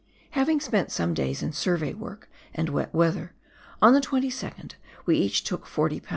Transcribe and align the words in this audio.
Having 0.31 0.61
spent 0.61 0.91
some 0.91 1.13
days 1.13 1.43
in 1.43 1.53
survey 1.53 1.93
work 1.93 2.27
and 2.55 2.69
wet 2.69 2.91
weather, 2.91 3.35
on 3.83 3.93
the 3.93 4.01
22nd 4.01 4.71
we 5.05 5.17
each 5.19 5.43
took 5.43 5.67
40 5.67 5.99
lb. 5.99 6.05